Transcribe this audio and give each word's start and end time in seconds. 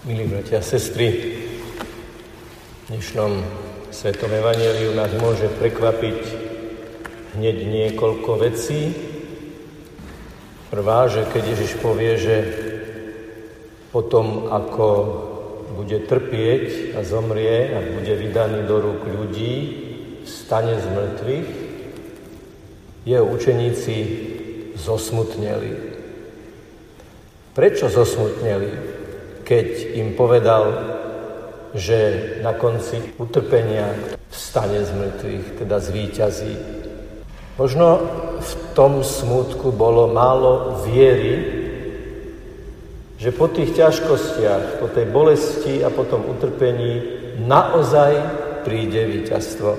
Milí 0.00 0.24
bratia 0.24 0.58
a 0.58 0.64
sestry, 0.64 1.12
v 1.12 2.84
dnešnom 2.88 3.44
Svetom 3.92 4.32
Evangeliu 4.32 4.96
nás 4.96 5.12
môže 5.12 5.44
prekvapiť 5.60 6.20
hneď 7.36 7.56
niekoľko 7.68 8.30
vecí. 8.40 8.96
Prvá, 10.72 11.04
že 11.04 11.28
keď 11.28 11.52
Ježiš 11.52 11.84
povie, 11.84 12.16
že 12.16 12.36
potom, 13.92 14.48
ako 14.48 14.88
bude 15.76 16.00
trpieť 16.08 16.96
a 16.96 17.04
zomrie 17.04 17.68
a 17.68 17.84
bude 17.84 18.16
vydaný 18.16 18.64
do 18.64 18.80
rúk 18.80 19.04
ľudí, 19.04 19.54
stane 20.24 20.80
z 20.80 20.86
mŕtvych, 20.96 21.48
jeho 23.04 23.24
učeníci 23.28 23.96
zosmutneli. 24.80 25.92
Prečo 27.52 27.92
zosmutneli? 27.92 28.89
Keď 29.50 29.98
im 29.98 30.14
povedal, 30.14 30.70
že 31.74 31.98
na 32.38 32.54
konci 32.54 33.02
utrpenia 33.18 33.90
vstane 34.30 34.78
z 34.78 34.94
mŕtvych, 34.94 35.46
teda 35.58 35.82
zvíťazí. 35.82 36.54
Možno 37.58 37.98
v 38.38 38.52
tom 38.78 39.02
smútku 39.02 39.74
bolo 39.74 40.06
málo 40.06 40.78
viery, 40.86 41.58
že 43.18 43.34
po 43.34 43.50
tých 43.50 43.74
ťažkostiach, 43.74 44.78
po 44.78 44.86
tej 44.86 45.10
bolesti 45.10 45.82
a 45.82 45.90
po 45.90 46.06
tom 46.06 46.30
utrpení 46.30 47.02
naozaj 47.42 48.22
príde 48.62 49.02
víťazstvo. 49.02 49.70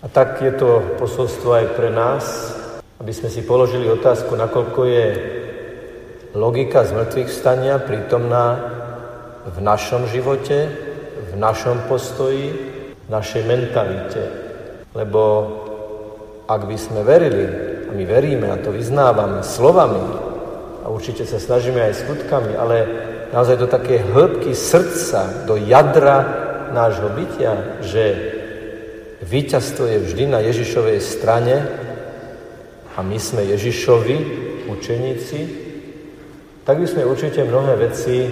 A 0.00 0.06
tak 0.08 0.40
je 0.40 0.56
to 0.56 0.96
posolstvo 0.96 1.60
aj 1.60 1.66
pre 1.76 1.92
nás, 1.92 2.24
aby 3.04 3.12
sme 3.12 3.28
si 3.28 3.44
položili 3.44 3.84
otázku, 3.84 4.32
nakoľko 4.32 4.80
je 4.88 5.06
logika 6.34 6.84
zmrtvých 6.84 7.28
vstania 7.28 7.80
prítomná 7.80 8.60
v 9.48 9.58
našom 9.64 10.04
živote, 10.12 10.68
v 11.32 11.34
našom 11.36 11.88
postoji, 11.88 12.52
v 13.06 13.08
našej 13.08 13.42
mentalite. 13.48 14.22
Lebo 14.92 15.22
ak 16.48 16.64
by 16.64 16.76
sme 16.76 17.00
verili, 17.04 17.44
a 17.88 17.92
my 17.92 18.04
veríme 18.04 18.48
a 18.52 18.60
to 18.60 18.72
vyznávame 18.72 19.40
slovami, 19.40 20.04
a 20.84 20.88
určite 20.88 21.28
sa 21.28 21.36
snažíme 21.36 21.80
aj 21.84 22.00
skutkami, 22.04 22.56
ale 22.56 22.76
naozaj 23.32 23.56
do 23.60 23.68
také 23.68 24.00
hĺbky 24.00 24.56
srdca, 24.56 25.44
do 25.44 25.60
jadra 25.60 26.24
nášho 26.72 27.12
bytia, 27.12 27.80
že 27.84 28.04
víťazstvo 29.20 29.84
je 29.84 29.98
vždy 30.04 30.24
na 30.32 30.40
Ježišovej 30.40 31.00
strane 31.00 31.56
a 32.96 33.04
my 33.04 33.18
sme 33.20 33.44
Ježišovi, 33.44 34.16
učeníci, 34.68 35.67
tak 36.68 36.76
by 36.76 36.84
sme 36.84 37.08
určite 37.08 37.40
mnohé 37.48 37.80
veci 37.80 38.28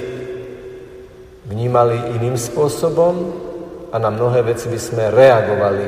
vnímali 1.49 2.21
iným 2.21 2.37
spôsobom 2.37 3.15
a 3.89 3.97
na 3.97 4.13
mnohé 4.13 4.45
veci 4.45 4.69
by 4.69 4.77
sme 4.77 5.09
reagovali 5.09 5.87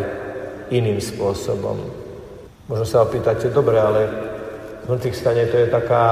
iným 0.73 0.97
spôsobom. 0.97 1.77
Možno 2.73 2.89
sa 2.89 3.05
opýtate, 3.05 3.53
dobre, 3.53 3.77
ale 3.77 4.01
mŕtvych 4.89 5.19
stane 5.21 5.45
to 5.45 5.61
je 5.61 5.69
taká 5.69 6.05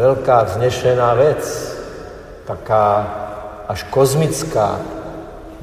veľká 0.00 0.48
vznešená 0.48 1.12
vec, 1.20 1.44
taká 2.48 3.04
až 3.68 3.84
kozmická, 3.92 4.80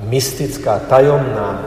mystická, 0.06 0.78
tajomná, 0.86 1.58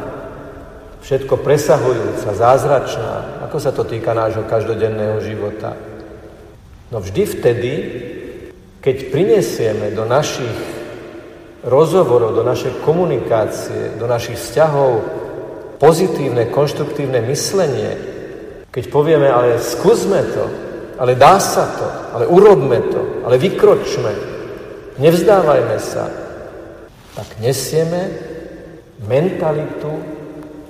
všetko 1.03 1.35
presahujúca, 1.35 2.31
zázračná. 2.31 3.43
Ako 3.51 3.59
sa 3.59 3.75
to 3.75 3.83
týka 3.83 4.15
nášho 4.15 4.47
každodenného 4.47 5.19
života? 5.19 5.92
No 6.93 7.01
vždy 7.01 7.23
vtedy, 7.25 7.73
keď 8.85 9.09
prinesieme 9.09 9.97
do 9.97 10.05
našich 10.05 10.53
rozhovorov, 11.65 12.37
do 12.37 12.45
našej 12.45 12.85
komunikácie, 12.85 13.97
do 13.97 14.05
našich 14.05 14.37
vzťahov 14.37 15.01
pozitívne, 15.81 16.53
konštruktívne 16.53 17.25
myslenie, 17.33 17.97
keď 18.69 18.85
povieme, 18.93 19.25
ale 19.25 19.57
skúsme 19.57 20.21
to, 20.37 20.45
ale 21.01 21.17
dá 21.17 21.41
sa 21.41 21.65
to, 21.65 21.89
ale 22.13 22.25
urobme 22.29 22.85
to, 22.93 23.25
ale 23.25 23.41
vykročme, 23.41 24.13
nevzdávajme 25.01 25.79
sa, 25.81 26.13
tak 27.17 27.41
nesieme 27.41 28.13
mentalitu 29.09 29.97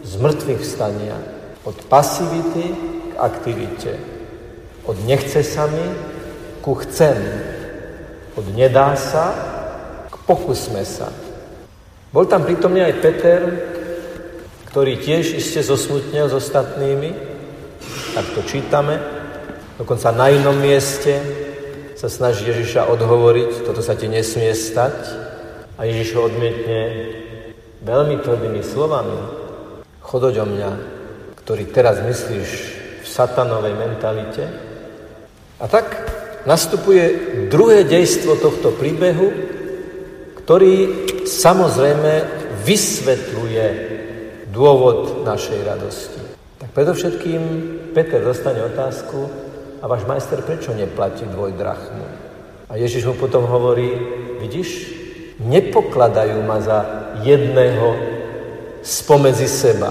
z 0.07 0.13
mŕtvych 0.23 0.63
stania. 0.63 1.19
Od 1.67 1.75
pasivity 1.91 2.65
k 3.11 3.13
aktivite. 3.19 3.99
Od 4.87 4.99
nechce 5.03 5.43
sa 5.47 5.67
mi 5.67 6.12
ku 6.63 6.79
chcem. 6.79 7.19
Od 8.39 8.47
nedá 8.55 8.97
sa 8.97 9.53
Pokúsme 10.23 10.87
sa. 10.87 11.11
Bol 12.15 12.31
tam 12.31 12.47
prítomný 12.47 12.79
aj 12.87 12.95
Peter, 13.03 13.41
ktorý 14.71 15.03
tiež 15.03 15.35
iste 15.35 15.61
zosmutnil 15.67 16.31
s 16.31 16.35
ostatnými, 16.37 17.11
tak 18.15 18.27
to 18.37 18.41
čítame. 18.47 19.03
Dokonca 19.77 20.15
na 20.15 20.31
inom 20.31 20.55
mieste 20.55 21.19
sa 21.99 22.07
snaží 22.07 22.47
Ježiša 22.47 22.87
odhovoriť, 22.87 23.67
toto 23.67 23.83
sa 23.83 23.99
ti 23.99 24.07
nesmie 24.07 24.55
stať. 24.55 24.95
A 25.75 25.89
Ježiš 25.91 26.15
ho 26.15 26.31
odmietne 26.31 26.81
veľmi 27.83 28.23
tvrdými 28.23 28.63
slovami. 28.63 29.19
Chod 30.07 30.31
o 30.31 30.47
mňa, 30.47 30.71
ktorý 31.43 31.65
teraz 31.75 31.99
myslíš 31.99 32.49
v 33.03 33.07
satanovej 33.09 33.75
mentalite. 33.75 34.45
A 35.59 35.67
tak 35.67 36.22
nastupuje 36.47 37.05
druhé 37.51 37.85
dejstvo 37.87 38.39
tohto 38.39 38.75
príbehu, 38.75 39.29
ktorý 40.43 40.75
samozrejme 41.27 42.13
vysvetľuje 42.67 43.67
dôvod 44.51 45.23
našej 45.23 45.61
radosti. 45.63 46.21
Tak 46.59 46.71
predovšetkým 46.75 47.43
Peter 47.95 48.21
dostane 48.21 48.63
otázku, 48.63 49.31
a 49.83 49.91
váš 49.91 50.07
majster 50.07 50.39
prečo 50.47 50.71
neplatí 50.71 51.27
dvojdrachmu? 51.27 52.07
A 52.71 52.79
Ježiš 52.79 53.11
mu 53.11 53.15
potom 53.19 53.43
hovorí, 53.51 53.91
vidíš, 54.39 54.95
nepokladajú 55.43 56.39
ma 56.47 56.63
za 56.63 56.79
jedného 57.27 57.99
spomedzi 58.79 59.51
seba. 59.51 59.91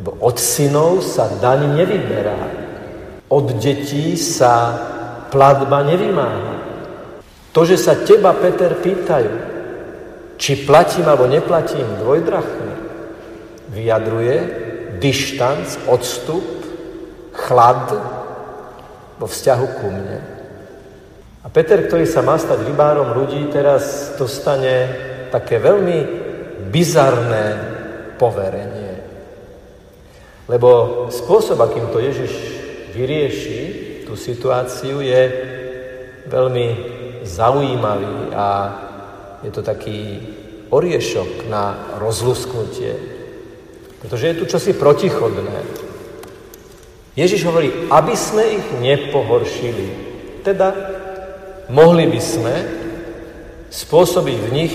Bo 0.00 0.16
od 0.24 0.40
synov 0.40 1.04
sa 1.04 1.28
daň 1.28 1.76
nevyberá. 1.76 2.40
Od 3.28 3.60
detí 3.60 4.16
sa 4.16 4.72
platba 5.28 5.84
nevymáha. 5.84 6.54
To, 7.52 7.64
že 7.64 7.80
sa 7.80 7.96
teba, 7.96 8.36
Peter, 8.36 8.76
pýtajú, 8.76 9.34
či 10.38 10.68
platím 10.68 11.08
alebo 11.08 11.26
neplatím 11.26 11.98
dvojdrachmy, 12.04 12.74
vyjadruje 13.72 14.36
dištanc, 15.02 15.88
odstup, 15.90 16.44
chlad 17.34 17.94
vo 19.18 19.26
vzťahu 19.26 19.66
ku 19.82 19.88
mne. 19.90 20.18
A 21.42 21.46
Peter, 21.48 21.80
ktorý 21.86 22.04
sa 22.04 22.20
má 22.20 22.36
stať 22.36 22.66
rybárom 22.66 23.14
ľudí, 23.14 23.48
teraz 23.48 24.12
dostane 24.18 24.90
také 25.32 25.56
veľmi 25.62 25.98
bizarné 26.68 27.46
poverenie. 28.20 29.00
Lebo 30.48 31.06
spôsob, 31.12 31.60
akým 31.60 31.88
to 31.92 32.00
Ježiš 32.00 32.32
vyrieši 32.92 33.87
tú 34.08 34.16
situáciu, 34.16 35.04
je 35.04 35.22
veľmi 36.24 36.66
zaujímavý 37.28 38.32
a 38.32 38.48
je 39.44 39.52
to 39.52 39.60
taký 39.60 40.24
oriešok 40.72 41.44
na 41.52 41.96
rozlusknutie. 42.00 42.96
Pretože 44.00 44.24
je 44.32 44.38
tu 44.40 44.44
čosi 44.48 44.72
protichodné. 44.72 45.84
Ježiš 47.12 47.44
hovorí, 47.44 47.68
aby 47.92 48.14
sme 48.16 48.44
ich 48.56 48.66
nepohoršili. 48.80 49.86
Teda 50.40 50.72
mohli 51.68 52.08
by 52.08 52.20
sme 52.22 52.54
spôsobiť 53.68 54.38
v 54.40 54.52
nich 54.54 54.74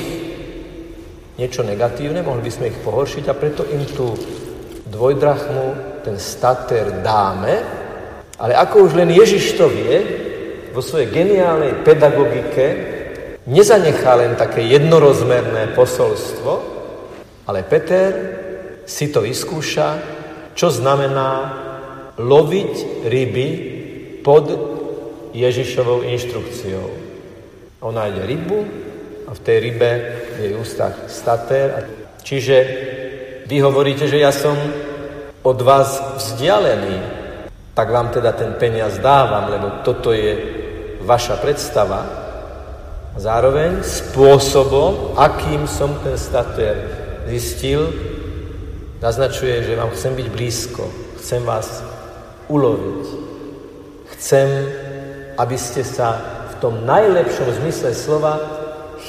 niečo 1.39 1.65
negatívne, 1.65 2.21
mohli 2.21 2.45
by 2.45 2.51
sme 2.53 2.69
ich 2.69 2.77
pohoršiť 2.86 3.25
a 3.25 3.33
preto 3.33 3.65
im 3.65 3.81
tú 3.89 4.13
dvojdrachmu, 4.86 5.65
ten 6.06 6.19
stater 6.21 7.01
dáme, 7.01 7.82
ale 8.44 8.60
ako 8.60 8.92
už 8.92 9.00
len 9.00 9.07
Ježiš 9.07 9.56
to 9.56 9.72
vie, 9.72 10.04
vo 10.75 10.84
svojej 10.84 11.07
geniálnej 11.13 11.86
pedagogike 11.86 12.66
nezanechá 13.48 14.19
len 14.19 14.36
také 14.36 14.68
jednorozmerné 14.68 15.72
posolstvo, 15.78 16.51
ale 17.48 17.63
Peter 17.63 18.12
si 18.84 19.07
to 19.13 19.24
vyskúša, 19.24 20.01
čo 20.57 20.68
znamená 20.68 21.31
loviť 22.19 23.06
ryby 23.07 23.50
pod 24.25 24.46
Ježišovou 25.31 26.04
inštrukciou. 26.04 26.88
On 27.80 27.96
nájde 27.96 28.22
rybu 28.28 28.60
a 29.28 29.31
v 29.31 29.39
tej 29.39 29.57
rybe 29.60 29.92
v 30.36 30.38
jej 30.39 30.54
ústach 30.60 31.07
statér. 31.07 31.88
Čiže 32.24 32.56
vy 33.48 33.57
hovoríte, 33.60 34.07
že 34.07 34.19
ja 34.19 34.31
som 34.31 34.56
od 35.44 35.60
vás 35.60 36.00
vzdialený, 36.16 37.23
tak 37.74 37.90
vám 37.90 38.14
teda 38.14 38.31
ten 38.38 38.54
peniaz 38.54 39.02
dávam, 39.02 39.50
lebo 39.50 39.81
toto 39.81 40.14
je 40.14 40.38
vaša 41.02 41.42
predstava, 41.42 42.06
zároveň 43.18 43.81
spôsobom, 43.81 45.18
akým 45.18 45.66
som 45.70 45.98
ten 46.02 46.18
statuér 46.18 46.78
zistil, 47.30 47.90
naznačuje, 49.02 49.66
že 49.66 49.78
vám 49.78 49.94
chcem 49.94 50.14
byť 50.16 50.28
blízko, 50.30 50.84
chcem 51.22 51.42
vás 51.46 51.84
uloviť. 52.50 53.04
Chcem, 54.18 54.48
aby 55.38 55.58
ste 55.60 55.84
sa 55.84 56.22
v 56.54 56.64
tom 56.64 56.86
najlepšom 56.88 57.60
zmysle 57.60 57.92
slova 57.92 58.40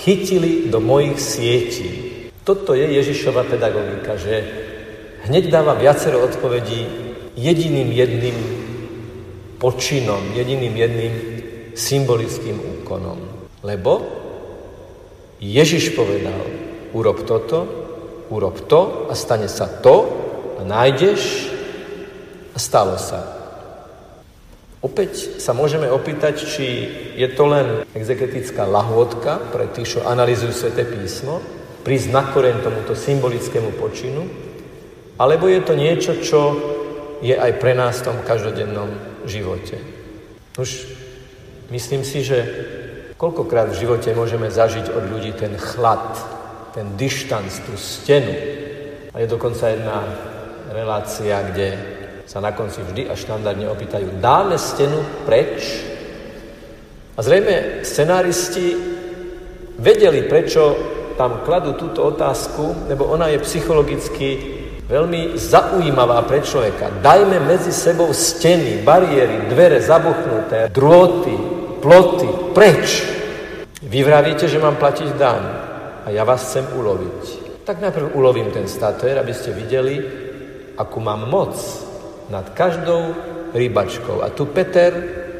chytili 0.03 0.69
do 0.73 0.83
mojich 0.83 1.21
sietí. 1.21 1.89
Toto 2.45 2.75
je 2.75 2.85
Ježišova 2.85 3.47
pedagogika, 3.47 4.19
že 4.21 4.45
hneď 5.25 5.49
dáva 5.49 5.79
viacero 5.79 6.21
odpovedí 6.21 7.05
jediným 7.35 7.89
jedným 7.91 8.37
počinom, 9.65 10.37
jediným 10.37 10.77
jedným 10.77 11.15
symbolickým 11.73 12.61
úkonom. 12.85 13.17
Lebo 13.65 14.05
Ježiš 15.41 15.97
povedal, 15.97 16.37
urob 16.93 17.25
toto, 17.25 17.65
urob 18.29 18.69
to 18.69 19.09
a 19.09 19.17
stane 19.17 19.49
sa 19.49 19.65
to 19.81 20.05
a 20.61 20.69
nájdeš 20.69 21.49
a 22.53 22.59
stalo 22.61 23.01
sa. 23.01 23.25
Opäť 24.85 25.41
sa 25.41 25.57
môžeme 25.57 25.89
opýtať, 25.89 26.45
či 26.45 26.67
je 27.17 27.29
to 27.33 27.49
len 27.49 27.89
exegetická 27.97 28.69
lahôdka 28.69 29.41
pre 29.49 29.65
tých, 29.73 29.97
čo 29.97 30.05
analizujú 30.05 30.53
Sveté 30.53 30.85
písmo, 30.85 31.41
prísť 31.81 32.13
na 32.13 32.21
koreň 32.29 32.61
tomuto 32.61 32.93
symbolickému 32.93 33.81
počinu, 33.81 34.29
alebo 35.17 35.49
je 35.49 35.61
to 35.65 35.73
niečo, 35.73 36.21
čo 36.21 36.41
je 37.25 37.33
aj 37.33 37.57
pre 37.57 37.73
nás 37.73 38.05
v 38.05 38.13
tom 38.13 38.19
každodennom 38.29 39.14
živote. 39.27 39.77
Už 40.59 40.87
myslím 41.71 42.05
si, 42.05 42.25
že 42.25 42.39
Koľkokrát 43.15 43.71
v 43.71 43.81
živote 43.87 44.11
môžeme 44.13 44.51
zažiť 44.51 44.91
od 44.91 45.09
ľudí 45.09 45.33
ten 45.39 45.55
chlad, 45.55 46.19
ten 46.75 46.99
dištanc, 46.99 47.49
tú 47.63 47.73
stenu. 47.79 48.35
A 49.15 49.23
je 49.23 49.31
dokonca 49.31 49.71
jedna 49.71 50.05
relácia, 50.75 51.39
kde 51.47 51.69
sa 52.27 52.43
na 52.43 52.51
konci 52.51 52.83
vždy 52.83 53.09
a 53.09 53.15
štandardne 53.15 53.71
opýtajú, 53.71 54.21
dáme 54.21 54.59
stenu 54.59 55.01
preč? 55.23 55.79
A 57.15 57.23
zrejme 57.23 57.87
scenáristi 57.87 58.77
vedeli, 59.79 60.27
prečo 60.29 60.75
tam 61.15 61.47
kladú 61.47 61.79
túto 61.79 62.05
otázku, 62.05 62.91
lebo 62.91 63.07
ona 63.07 63.31
je 63.31 63.41
psychologicky 63.47 64.54
veľmi 64.85 65.37
zaujímavá 65.41 66.21
pre 66.29 66.45
človeka. 66.45 67.01
Dajme 67.01 67.41
medzi 67.41 67.73
sebou 67.73 68.13
steny, 68.13 68.85
bariéry, 68.85 69.49
dvere 69.49 69.81
zabuchnuté, 69.81 70.69
drôty, 70.69 71.33
ploty, 71.81 72.29
preč. 72.53 73.05
Vy 73.85 74.01
vravíte, 74.05 74.49
že 74.49 74.61
mám 74.61 74.77
platiť 74.77 75.09
daň 75.17 75.43
a 76.05 76.09
ja 76.13 76.25
vás 76.25 76.45
chcem 76.45 76.65
uloviť. 76.77 77.23
Tak 77.65 77.81
najprv 77.81 78.13
ulovím 78.13 78.53
ten 78.53 78.69
statér, 78.69 79.17
aby 79.21 79.33
ste 79.33 79.57
videli, 79.57 80.05
akú 80.77 81.01
mám 81.01 81.29
moc 81.29 81.57
nad 82.29 82.53
každou 82.53 83.17
rybačkou. 83.57 84.21
A 84.21 84.29
tu 84.29 84.49
Peter 84.53 84.93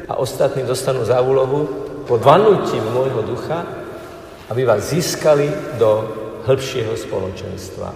a 0.09 0.17
ostatní 0.17 0.65
dostanú 0.65 1.05
za 1.05 1.21
úlohu 1.21 1.85
pod 2.05 2.21
vanutím 2.21 2.85
môjho 2.93 3.21
ducha, 3.25 3.65
aby 4.49 4.65
vás 4.65 4.93
získali 4.93 5.49
do 5.81 6.05
hĺbšieho 6.45 6.93
spoločenstva. 6.93 7.89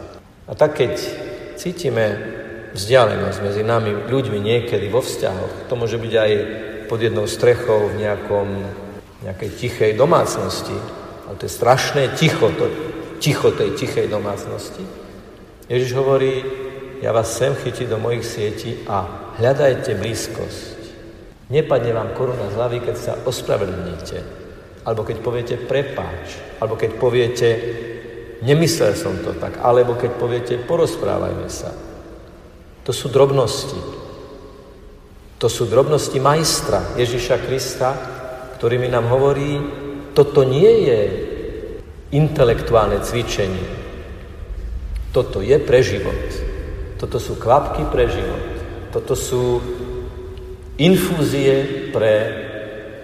A 0.49 0.51
tak 0.57 0.81
keď 0.81 0.97
cítime 1.59 2.05
vzdialenosť 2.71 3.39
medzi 3.43 3.63
nami, 3.67 4.07
ľuďmi 4.07 4.39
niekedy 4.39 4.87
vo 4.87 5.03
vzťahoch, 5.03 5.67
to 5.67 5.73
môže 5.75 5.99
byť 5.99 6.13
aj 6.15 6.31
pod 6.87 7.03
jednou 7.03 7.27
strechou 7.27 7.91
v 7.91 7.99
nejakom 8.07 8.47
nejakej 9.27 9.49
tichej 9.59 9.91
domácnosti. 9.99 10.73
Ale 11.27 11.35
to 11.35 11.45
je 11.45 11.53
strašné 11.53 12.15
ticho, 12.15 12.47
to 12.55 12.65
ticho 13.19 13.51
tej 13.51 13.75
tichej 13.75 14.07
domácnosti. 14.07 14.81
Ježiš 15.67 15.91
hovorí, 15.93 16.41
ja 17.03 17.11
vás 17.11 17.29
sem 17.29 17.53
chytí 17.53 17.85
do 17.85 17.99
mojich 17.99 18.25
sietí 18.25 18.87
a 18.87 19.05
hľadajte 19.37 19.99
blízkosť. 19.99 20.79
Nepadne 21.51 21.91
vám 21.93 22.15
koruna 22.15 22.49
z 22.49 22.57
hlavy, 22.57 22.77
keď 22.81 22.95
sa 22.95 23.13
ospravedlníte. 23.27 24.17
Alebo 24.87 25.05
keď 25.05 25.17
poviete 25.21 25.55
prepáč. 25.59 26.39
Alebo 26.57 26.79
keď 26.79 26.91
poviete 26.97 27.47
nemyslel 28.43 28.95
som 28.95 29.15
to 29.23 29.35
tak. 29.35 29.59
Alebo 29.59 29.95
keď 29.95 30.11
poviete 30.15 30.55
porozprávajme 30.59 31.47
sa. 31.51 31.71
To 32.83 32.91
sú 32.91 33.11
drobnosti. 33.11 33.79
To 35.39 35.47
sú 35.47 35.71
drobnosti 35.71 36.19
majstra 36.19 36.99
Ježiša 36.99 37.37
Krista, 37.47 37.89
ktorými 38.59 38.91
nám 38.91 39.07
hovorí, 39.07 39.55
toto 40.11 40.43
nie 40.43 40.89
je 40.89 41.01
intelektuálne 42.11 42.99
cvičenie. 42.99 43.79
Toto 45.15 45.39
je 45.39 45.55
pre 45.63 45.79
život. 45.79 46.27
Toto 46.99 47.17
sú 47.23 47.39
kvapky 47.39 47.87
pre 47.87 48.11
život. 48.11 48.45
Toto 48.91 49.15
sú 49.15 49.63
infúzie 50.75 51.87
pre 51.95 52.13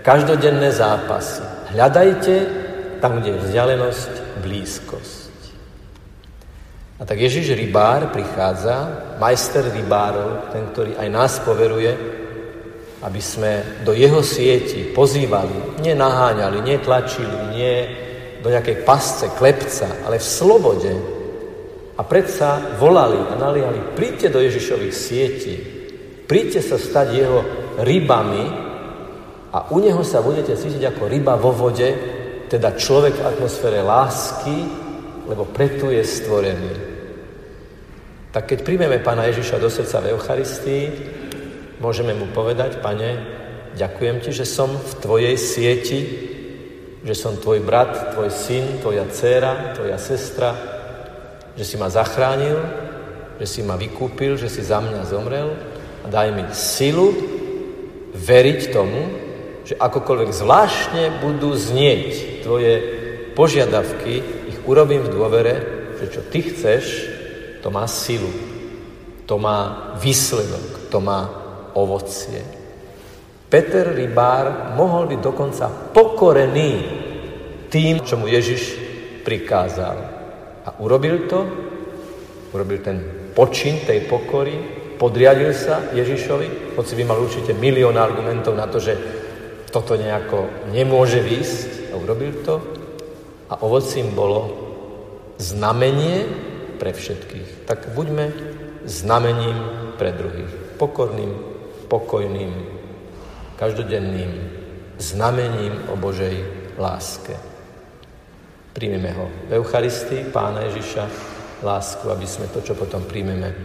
každodenné 0.03 0.75
zápasy. 0.75 1.41
Hľadajte 1.71 2.35
tam, 2.99 3.21
kde 3.21 3.39
je 3.39 3.41
vzdialenosť, 3.47 4.11
blízkosť. 4.43 5.24
A 6.95 7.03
tak 7.03 7.19
Ježiš 7.19 7.51
rybár 7.59 8.07
prichádza, 8.15 8.87
majster 9.19 9.67
rybárov, 9.67 10.47
ten, 10.55 10.63
ktorý 10.71 10.95
aj 10.95 11.09
nás 11.11 11.33
poveruje, 11.43 11.91
aby 13.03 13.19
sme 13.19 13.83
do 13.83 13.91
jeho 13.91 14.23
sieti 14.23 14.95
pozývali, 14.95 15.83
nenaháňali, 15.83 16.63
netlačili, 16.63 17.51
nie 17.51 17.75
do 18.39 18.47
nejakej 18.47 18.87
pasce, 18.87 19.27
klepca, 19.35 20.07
ale 20.07 20.23
v 20.23 20.29
slobode. 20.39 20.93
A 21.99 22.01
predsa 22.07 22.79
volali 22.79 23.19
a 23.27 23.35
naliali, 23.35 23.91
príďte 23.91 24.31
do 24.31 24.39
Ježišových 24.39 24.95
sietí, 24.95 25.55
príďte 26.23 26.63
sa 26.63 26.79
stať 26.79 27.07
jeho 27.11 27.39
rybami 27.83 28.45
a 29.51 29.67
u 29.67 29.83
neho 29.83 29.99
sa 30.07 30.23
budete 30.23 30.55
cítiť 30.55 30.95
ako 30.95 31.11
ryba 31.11 31.35
vo 31.35 31.51
vode, 31.51 31.91
teda 32.47 32.71
človek 32.79 33.19
v 33.19 33.25
atmosfére 33.35 33.83
lásky, 33.83 34.84
lebo 35.25 35.45
preto 35.49 35.91
je 35.91 36.01
stvorený. 36.05 36.73
Tak 38.31 38.51
keď 38.51 38.59
príjmeme 38.63 38.99
Pána 38.99 39.27
Ježiša 39.31 39.59
do 39.59 39.71
srdca 39.71 40.03
v 40.03 40.11
Eucharistii, 40.11 40.83
Môžeme 41.75 42.15
mu 42.15 42.31
povedať, 42.31 42.79
pane, 42.79 43.19
ďakujem 43.75 44.23
ti, 44.23 44.31
že 44.31 44.47
som 44.47 44.71
v 44.71 44.91
tvojej 45.03 45.35
sieti, 45.35 46.01
že 47.03 47.11
som 47.11 47.35
tvoj 47.35 47.59
brat, 47.67 48.15
tvoj 48.15 48.31
syn, 48.31 48.79
tvoja 48.79 49.03
dcéra, 49.11 49.75
tvoja 49.75 49.99
sestra, 49.99 50.55
že 51.53 51.67
si 51.67 51.75
ma 51.75 51.91
zachránil, 51.91 52.57
že 53.37 53.45
si 53.45 53.59
ma 53.59 53.75
vykúpil, 53.75 54.39
že 54.39 54.47
si 54.47 54.63
za 54.63 54.79
mňa 54.79 55.01
zomrel 55.03 55.51
a 56.01 56.07
daj 56.07 56.31
mi 56.31 56.47
silu 56.55 57.11
veriť 58.15 58.59
tomu, 58.71 59.01
že 59.67 59.75
akokoľvek 59.75 60.31
zvláštne 60.31 61.03
budú 61.19 61.51
znieť 61.53 62.41
tvoje 62.47 62.73
požiadavky, 63.35 64.23
ich 64.49 64.59
urobím 64.65 65.05
v 65.05 65.13
dôvere, 65.13 65.55
že 66.01 66.11
čo 66.11 66.21
ty 66.27 66.45
chceš, 66.45 66.83
to 67.61 67.73
má 67.73 67.89
silu, 67.89 68.29
to 69.25 69.35
má 69.41 69.93
výsledok, 69.97 70.91
to 70.93 71.01
má 71.01 71.21
ovocie. 71.73 72.41
Peter 73.49 73.93
Rybár 73.93 74.75
mohol 74.77 75.09
byť 75.09 75.19
dokonca 75.21 75.65
pokorený 75.93 76.71
tým, 77.71 78.03
čo 78.03 78.17
mu 78.19 78.27
Ježiš 78.27 78.77
prikázal. 79.25 79.97
A 80.65 80.69
urobil 80.81 81.29
to, 81.29 81.39
urobil 82.53 82.79
ten 82.81 82.97
počin 83.33 83.81
tej 83.85 84.05
pokory, 84.09 84.57
podriadil 84.97 85.51
sa 85.51 85.91
Ježišovi, 85.93 86.77
hoci 86.77 86.93
by 86.95 87.03
mal 87.03 87.19
určite 87.19 87.53
milión 87.53 87.99
argumentov 87.99 88.55
na 88.55 88.65
to, 88.65 88.79
že 88.81 88.93
toto 89.69 89.99
nejako 89.99 90.71
nemôže 90.71 91.19
výsť 91.19 91.91
a 91.91 91.99
urobil 91.99 92.31
to. 92.43 92.74
A 93.49 93.61
ovocím 93.61 94.15
bolo 94.17 94.53
znamenie 95.37 96.25
pre 96.81 96.91
všetkých. 96.91 97.69
Tak 97.69 97.93
buďme 97.93 98.31
znamením 98.85 99.57
pre 99.97 100.11
druhých. 100.11 100.77
Pokorným 100.81 101.55
pokojným, 101.87 102.51
každodenným 103.55 104.31
znamením 104.97 105.73
o 105.91 105.95
Božej 105.95 106.35
láske. 106.77 107.35
Príjmeme 108.75 109.11
ho 109.15 109.31
v 109.47 109.55
Eucharistii, 109.55 110.27
Pána 110.35 110.67
Ježiša, 110.67 111.03
lásku, 111.63 112.03
aby 112.11 112.27
sme 112.27 112.51
to, 112.51 112.59
čo 112.59 112.75
potom 112.75 113.07
príjmeme, 113.07 113.55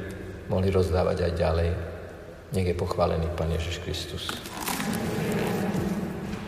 mohli 0.46 0.70
rozdávať 0.70 1.26
aj 1.26 1.32
ďalej. 1.34 1.70
Nech 2.54 2.66
je 2.66 2.78
pochválený 2.78 3.26
Pán 3.34 3.50
Ježiš 3.50 3.82
Kristus. 3.82 4.30